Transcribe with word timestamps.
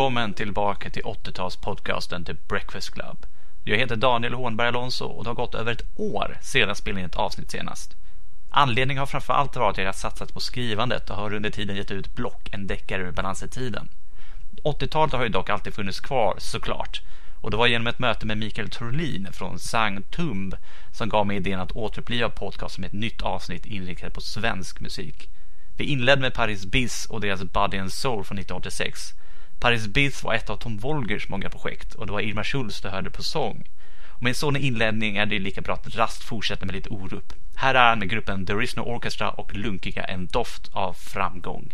Välkommen 0.00 0.34
tillbaka 0.34 0.90
till 0.90 1.02
80-talspodcasten 1.02 2.24
The 2.24 2.34
Breakfast 2.48 2.90
Club. 2.90 3.26
Jag 3.64 3.76
heter 3.76 3.96
Daniel 3.96 4.34
Hånberg 4.34 4.68
Alonso 4.68 5.04
och 5.04 5.24
det 5.24 5.30
har 5.30 5.34
gått 5.34 5.54
över 5.54 5.72
ett 5.72 5.84
år 5.96 6.38
sedan 6.42 6.68
jag 6.68 6.76
spelade 6.76 7.00
in 7.00 7.06
ett 7.06 7.16
avsnitt 7.16 7.50
senast. 7.50 7.96
Anledningen 8.50 8.98
har 8.98 9.06
framför 9.06 9.32
allt 9.32 9.56
varit 9.56 9.72
att 9.72 9.78
jag 9.78 9.86
har 9.86 9.92
satsat 9.92 10.34
på 10.34 10.40
skrivandet 10.40 11.10
och 11.10 11.16
har 11.16 11.34
under 11.34 11.50
tiden 11.50 11.76
gett 11.76 11.90
ut 11.90 12.14
block, 12.14 12.48
en 12.52 12.66
deckare 12.66 13.02
ur 13.02 13.12
balansetiden. 13.12 13.88
80-talet 14.64 15.12
har 15.12 15.22
ju 15.22 15.28
dock 15.28 15.50
alltid 15.50 15.74
funnits 15.74 16.00
kvar 16.00 16.34
såklart 16.38 17.02
och 17.40 17.50
det 17.50 17.56
var 17.56 17.66
genom 17.66 17.86
ett 17.86 17.98
möte 17.98 18.26
med 18.26 18.38
Mikael 18.38 18.70
Torlin 18.70 19.28
från 19.32 19.58
Sang 19.58 20.02
Tumb 20.02 20.54
som 20.92 21.08
gav 21.08 21.26
mig 21.26 21.36
idén 21.36 21.60
att 21.60 21.72
återuppliva 21.72 22.28
podcasten 22.28 22.80
med 22.80 22.88
ett 22.88 23.00
nytt 23.00 23.22
avsnitt 23.22 23.66
inriktat 23.66 24.14
på 24.14 24.20
svensk 24.20 24.80
musik. 24.80 25.28
Vi 25.76 25.84
inledde 25.84 26.22
med 26.22 26.34
Paris 26.34 26.66
Biz 26.66 27.06
och 27.10 27.20
deras 27.20 27.44
Body 27.44 27.78
and 27.78 27.92
Soul 27.92 28.24
från 28.24 28.38
1986. 28.38 29.14
Paris 29.60 29.86
Biz 29.86 30.22
var 30.22 30.34
ett 30.34 30.50
av 30.50 30.56
Tom 30.56 30.78
Wolgers 30.78 31.28
många 31.28 31.50
projekt 31.50 31.94
och 31.94 32.06
det 32.06 32.12
var 32.12 32.20
Irma 32.20 32.44
Schultz 32.44 32.80
du 32.80 32.88
hörde 32.88 33.10
på 33.10 33.22
sång. 33.22 33.68
Och 34.08 34.22
med 34.22 34.30
en 34.30 34.34
sådan 34.34 34.56
inledning 34.56 35.16
är 35.16 35.26
det 35.26 35.38
lika 35.38 35.60
bra 35.60 35.74
att 35.74 35.96
rast 35.96 36.22
fortsätta 36.22 36.66
med 36.66 36.74
lite 36.74 36.88
orup. 36.88 37.32
Här 37.54 37.74
är 37.74 37.88
han 37.88 37.98
med 37.98 38.10
gruppen 38.10 38.46
There 38.46 38.64
Is 38.64 38.76
No 38.76 38.80
Orchestra 38.80 39.30
och 39.30 39.54
Lunkiga 39.54 40.04
En 40.04 40.26
doft 40.26 40.70
av 40.72 40.92
framgång. 40.92 41.72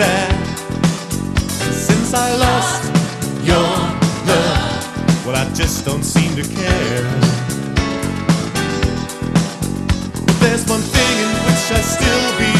fair. 0.00 0.28
Since 1.86 2.14
I 2.14 2.28
lost 2.46 2.82
your 3.50 3.70
love, 4.30 5.26
well, 5.26 5.36
I 5.36 5.46
just 5.52 5.84
don't 5.84 6.02
seem 6.02 6.30
to 6.40 6.44
care. 6.60 7.04
But 10.26 10.36
there's 10.40 10.64
one 10.74 10.84
thing 10.94 11.14
in 11.24 11.30
which 11.46 11.64
I 11.78 11.80
still 11.94 12.22
believe. 12.38 12.59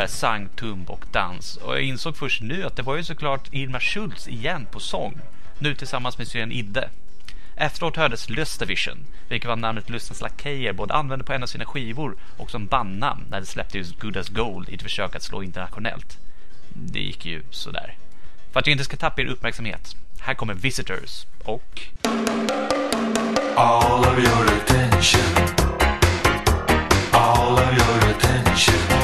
där 0.00 0.06
sang, 0.06 0.48
tumb 0.48 0.90
och 0.90 1.04
dans. 1.12 1.56
Och 1.56 1.74
jag 1.74 1.82
insåg 1.82 2.16
först 2.16 2.42
nu 2.42 2.64
att 2.64 2.76
det 2.76 2.82
var 2.82 2.96
ju 2.96 3.04
såklart 3.04 3.48
Irma 3.52 3.80
Schultz 3.80 4.28
igen 4.28 4.66
på 4.70 4.80
sång, 4.80 5.18
nu 5.58 5.74
tillsammans 5.74 6.18
med 6.18 6.28
syrran 6.28 6.52
Idde. 6.52 6.88
Efteråt 7.56 7.96
hördes 7.96 8.30
Lustavision, 8.30 8.98
vilket 9.28 9.48
var 9.48 9.56
namnet 9.56 9.90
Lustens 9.90 10.20
Lakejer 10.20 10.72
både 10.72 10.94
använde 10.94 11.24
på 11.24 11.32
en 11.32 11.42
av 11.42 11.46
sina 11.46 11.64
skivor 11.64 12.16
och 12.36 12.50
som 12.50 12.66
bandnamn 12.66 13.24
när 13.30 13.40
det 13.40 13.46
släppte 13.46 13.78
ut 13.78 14.00
Good 14.00 14.16
As 14.16 14.28
Gold 14.28 14.68
i 14.68 14.74
ett 14.74 14.82
försök 14.82 15.16
att 15.16 15.22
slå 15.22 15.42
internationellt. 15.42 16.18
Det 16.74 17.00
gick 17.00 17.26
ju 17.26 17.42
sådär. 17.50 17.94
För 18.52 18.60
att 18.60 18.66
jag 18.66 18.72
inte 18.72 18.84
ska 18.84 18.96
tappa 18.96 19.22
er 19.22 19.26
uppmärksamhet, 19.26 19.96
här 20.18 20.34
kommer 20.34 20.54
Visitors 20.54 21.26
och... 21.44 21.82
All 23.56 24.00
of 24.00 24.18
your 24.18 24.46
attention 24.46 25.66
All 27.12 27.58
of 27.58 27.72
your 27.72 28.10
attention 28.10 28.95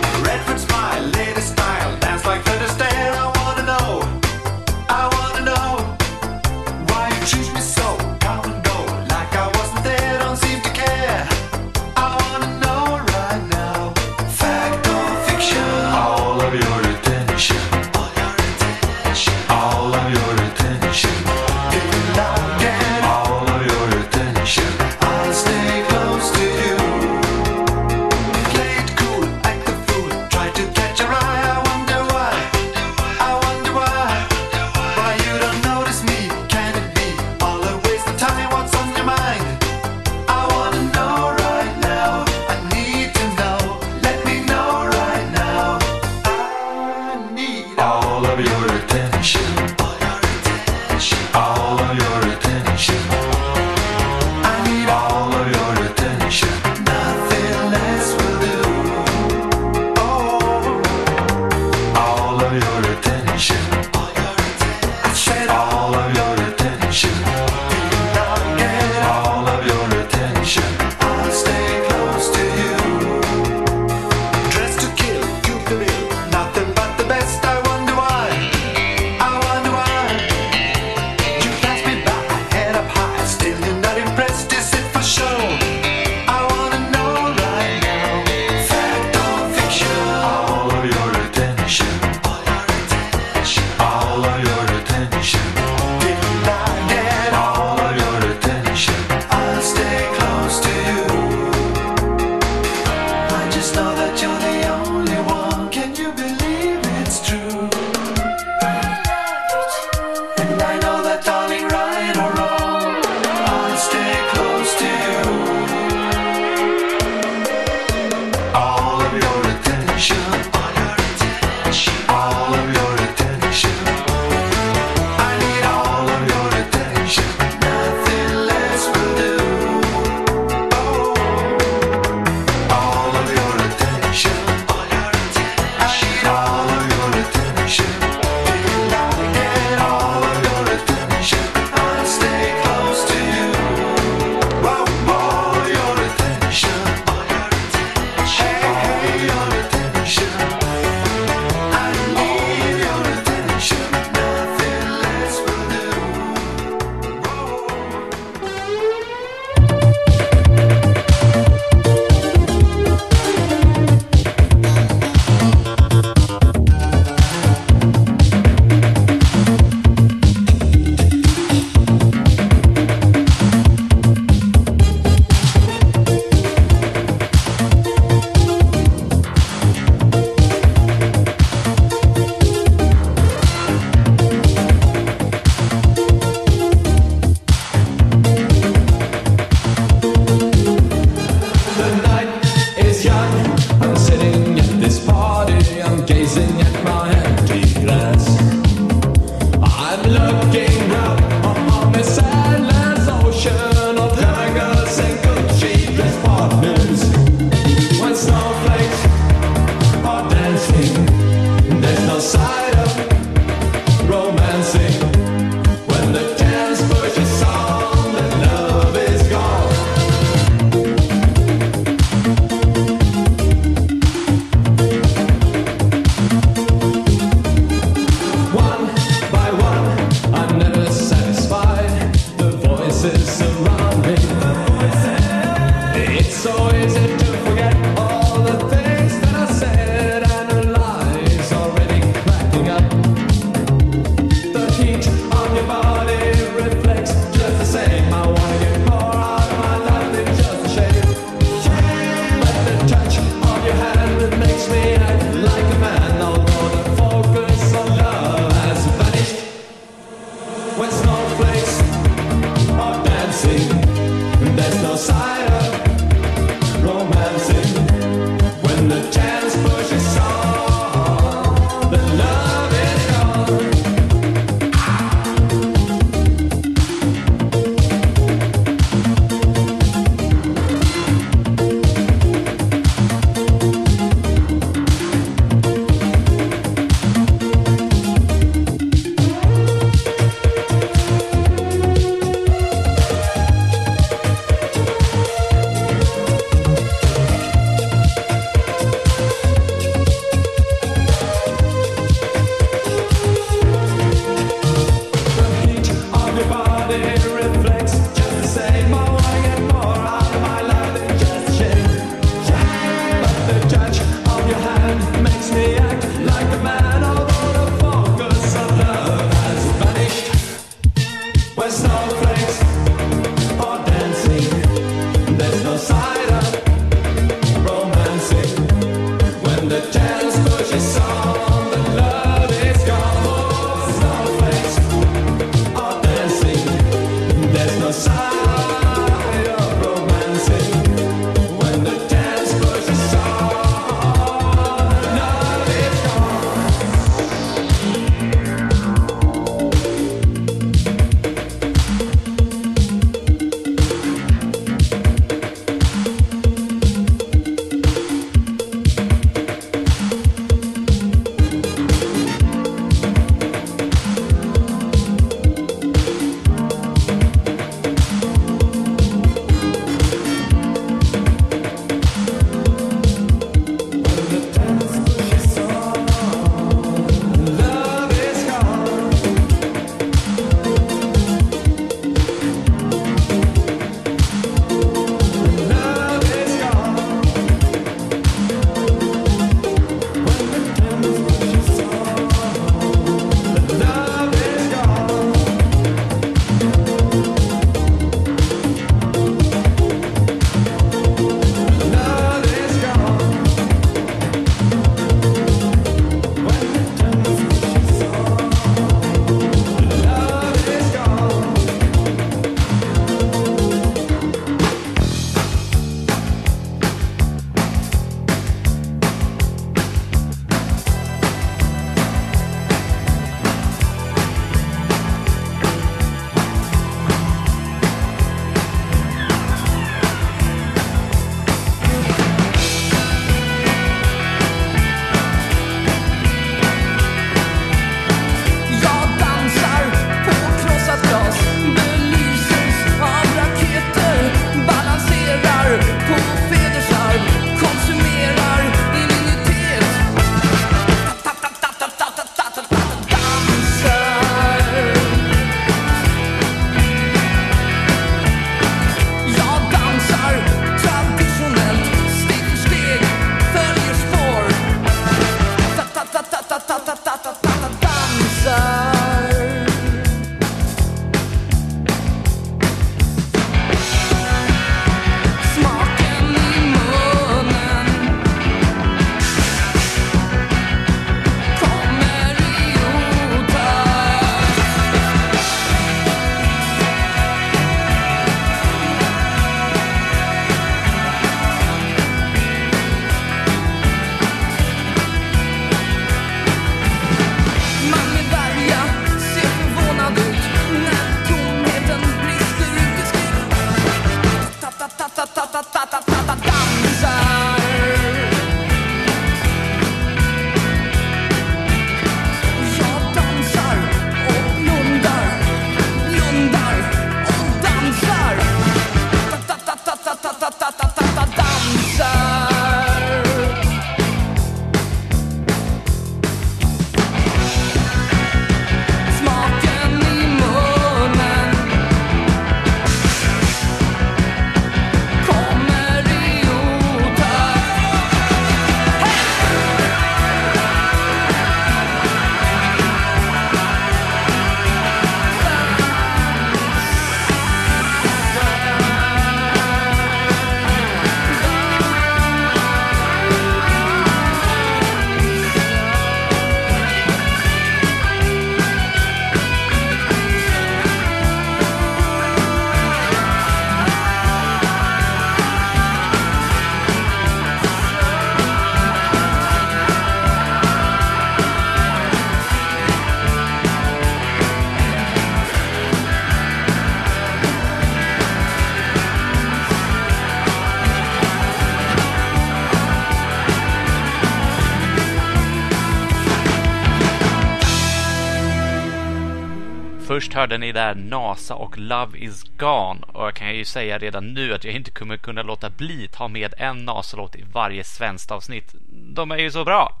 hörde 590.36 590.58
ni 590.58 590.72
där 590.72 590.94
NASA 590.94 591.54
och 591.54 591.78
Love 591.78 592.18
is 592.18 592.42
gone 592.42 593.00
och 593.12 593.26
jag 593.26 593.34
kan 593.34 593.54
ju 593.54 593.64
säga 593.64 593.98
redan 593.98 594.34
nu 594.34 594.54
att 594.54 594.64
jag 594.64 594.74
inte 594.74 594.90
kommer 594.90 595.16
kunna 595.16 595.42
låta 595.42 595.70
bli 595.70 596.08
att 596.12 596.30
med 596.30 596.54
en 596.58 596.84
NASA-låt 596.84 597.36
i 597.36 597.44
varje 597.52 597.84
svenskt 597.84 598.30
avsnitt. 598.30 598.74
De 598.90 599.30
är 599.30 599.38
ju 599.38 599.50
så 599.50 599.64
bra! 599.64 600.00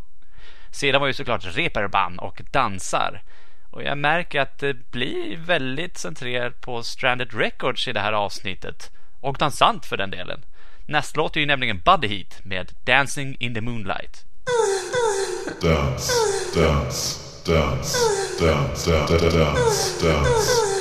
Sedan 0.70 1.00
var 1.00 1.08
ju 1.08 1.12
såklart 1.12 1.56
Reeperbahn 1.56 2.18
och 2.18 2.42
Dansar. 2.50 3.22
Och 3.70 3.82
jag 3.82 3.98
märker 3.98 4.40
att 4.40 4.58
det 4.58 4.90
blir 4.90 5.36
väldigt 5.36 5.98
centrerat 5.98 6.60
på 6.60 6.82
Stranded 6.82 7.34
Records 7.34 7.88
i 7.88 7.92
det 7.92 8.00
här 8.00 8.12
avsnittet. 8.12 8.90
Och 9.20 9.36
dansant 9.36 9.86
för 9.86 9.96
den 9.96 10.10
delen. 10.10 10.40
Nästa 10.86 11.20
låt 11.20 11.36
är 11.36 11.40
ju 11.40 11.46
nämligen 11.46 11.82
Buddy 11.84 12.08
Heat 12.08 12.40
med 12.42 12.72
Dancing 12.84 13.36
in 13.40 13.54
the 13.54 13.60
Moonlight. 13.60 14.24
dance, 15.62 16.12
dance, 16.54 17.25
dance, 17.46 18.40
dance, 18.40 18.86
dance, 18.86 19.32
dance. 19.32 20.02
Dance, 20.02 20.75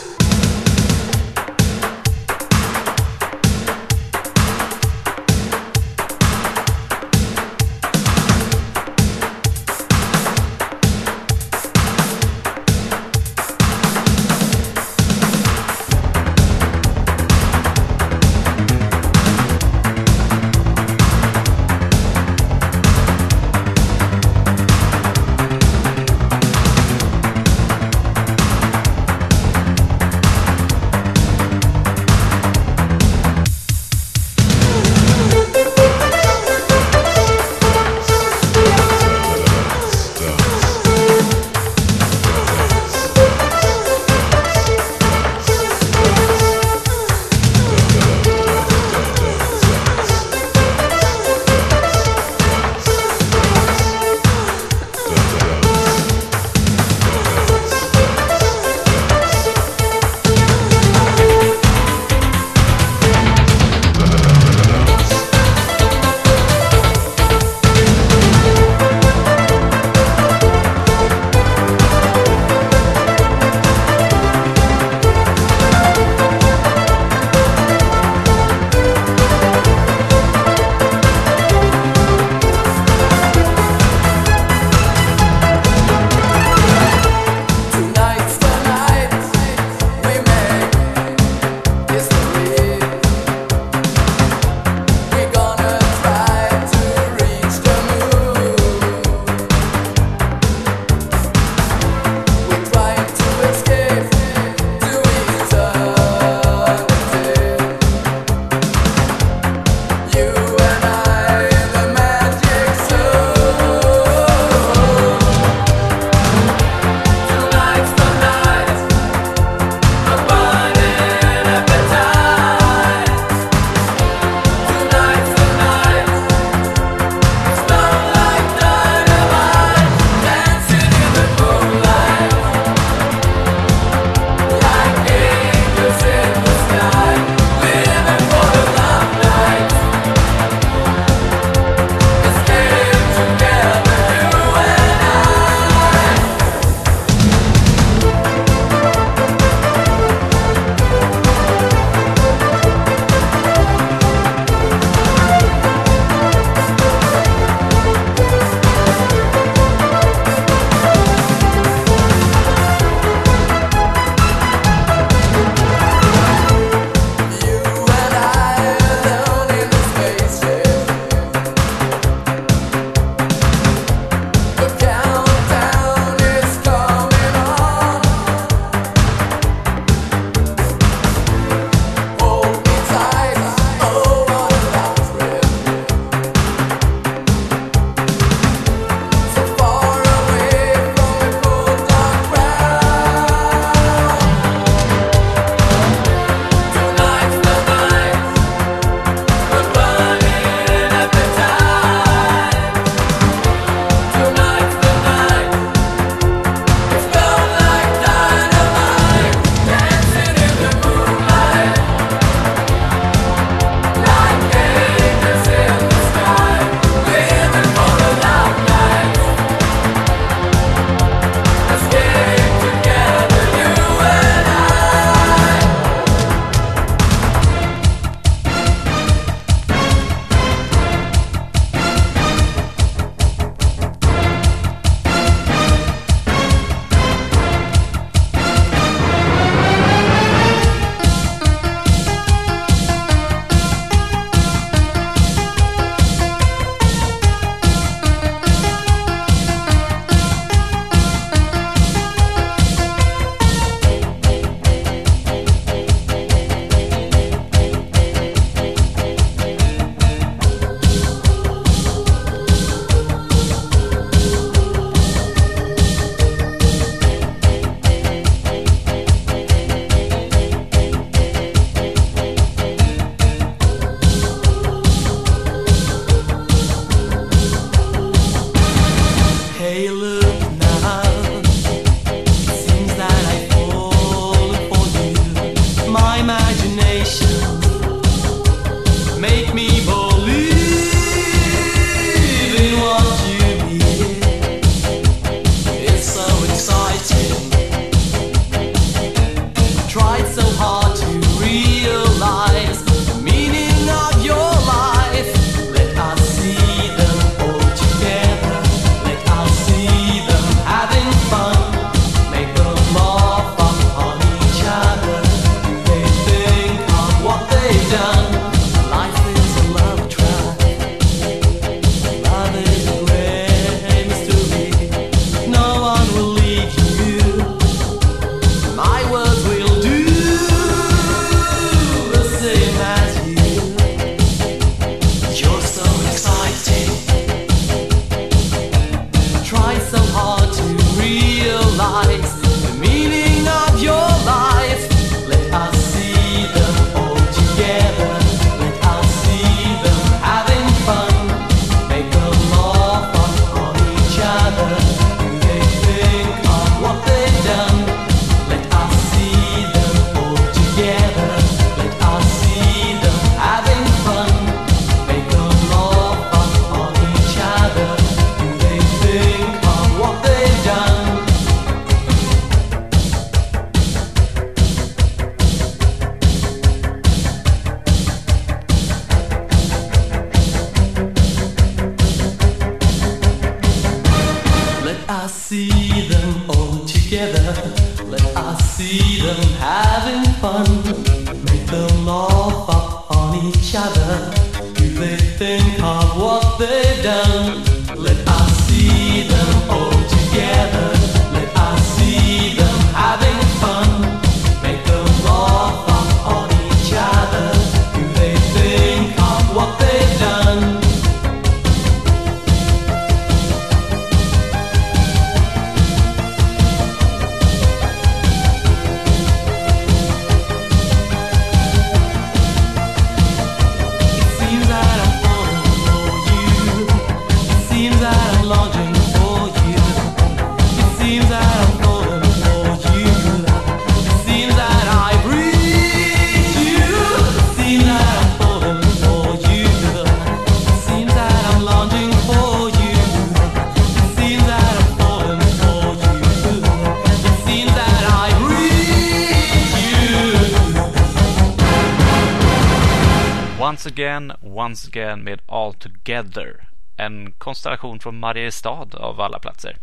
again, 454.15 454.33
once 454.41 454.87
again 454.87 455.23
med 455.23 455.41
All 455.45 455.73
Together. 455.73 456.67
En 456.97 457.31
konstellation 457.31 457.99
från 457.99 458.19
Mariestad 458.19 458.87
av 458.93 459.21
alla 459.21 459.39
platser. 459.39 459.77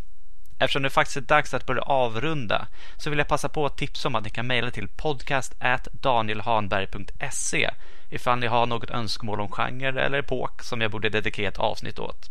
Eftersom 0.59 0.83
det 0.83 0.91
faktiskt 0.91 1.17
är 1.17 1.21
dags 1.21 1.55
att 1.55 1.67
börja 1.67 1.83
avrunda 1.83 2.67
så 2.97 3.11
vill 3.11 3.19
jag 3.19 3.29
passa 3.29 3.49
på 3.49 3.67
att 3.67 3.77
tipsa 3.77 4.09
om 4.09 4.15
att 4.15 4.25
ni 4.25 4.31
kan 4.31 4.47
mejla 4.47 4.71
till 4.71 4.89
podcast 4.89 5.55
danielhanberg.se 5.93 7.71
ifall 8.11 8.39
ni 8.39 8.47
har 8.47 8.67
något 8.67 8.91
önskemål 8.91 9.41
om 9.41 9.49
genre 9.51 10.05
eller 10.05 10.19
epok 10.19 10.63
som 10.63 10.81
jag 10.81 10.91
borde 10.91 11.09
dedikera 11.09 11.49
ett 11.49 11.59
avsnitt 11.59 11.99
åt. 11.99 12.31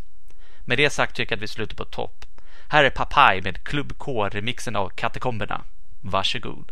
Med 0.66 0.78
det 0.78 0.90
sagt 0.90 1.16
tycker 1.16 1.32
jag 1.32 1.38
att 1.38 1.44
vi 1.44 1.48
slutar 1.48 1.76
på 1.76 1.86
topp. 1.86 2.26
Här 2.70 2.84
är 2.84 2.90
Papai 2.90 3.42
med 3.42 3.64
Klubb 3.64 3.98
K-remixen 3.98 4.76
av 4.76 4.90
Katakomberna. 4.90 5.62
Varsågod. 6.02 6.72